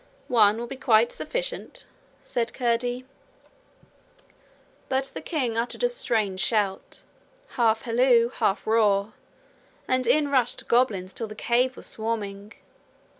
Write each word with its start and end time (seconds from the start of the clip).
'One 0.27 0.57
will 0.57 0.65
be 0.65 0.77
quite 0.77 1.11
sufficient,' 1.11 1.85
said 2.23 2.55
Curdie. 2.55 3.05
But 4.89 5.03
the 5.13 5.21
king 5.21 5.57
uttered 5.59 5.83
a 5.83 5.89
strange 5.89 6.39
shout, 6.39 7.03
half 7.49 7.83
halloo, 7.83 8.29
half 8.29 8.65
roar, 8.65 9.13
and 9.87 10.07
in 10.07 10.29
rushed 10.29 10.67
goblins 10.67 11.13
till 11.13 11.27
the 11.27 11.35
cave 11.35 11.77
was 11.77 11.85
swarming. 11.85 12.53